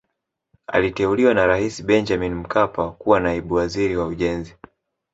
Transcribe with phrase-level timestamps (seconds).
[0.67, 4.55] Aliteuliwa na Rais Benjamin Mkapa kuwa Naibu Waziri wa Ujenzi